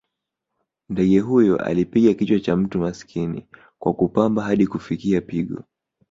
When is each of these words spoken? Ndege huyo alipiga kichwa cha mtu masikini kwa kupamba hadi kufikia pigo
Ndege 0.89 1.19
huyo 1.19 1.57
alipiga 1.57 2.13
kichwa 2.13 2.39
cha 2.39 2.55
mtu 2.55 2.79
masikini 2.79 3.47
kwa 3.79 3.93
kupamba 3.93 4.43
hadi 4.43 4.67
kufikia 4.67 5.21
pigo 5.21 5.63